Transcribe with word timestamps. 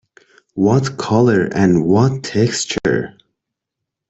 What 0.55 0.97
colour, 0.97 1.43
and 1.53 1.85
what 1.85 2.23
texture! 2.23 3.19